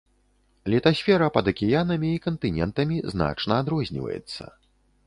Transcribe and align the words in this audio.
Літасфера 0.73 1.27
пад 1.35 1.51
акіянамі 1.53 2.09
і 2.15 2.23
кантынентамі 2.25 2.97
значна 3.13 3.53
адрозніваецца. 3.67 4.43